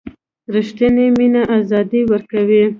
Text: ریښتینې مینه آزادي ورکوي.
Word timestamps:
ریښتینې 0.55 1.05
مینه 1.17 1.41
آزادي 1.57 2.01
ورکوي. 2.11 2.63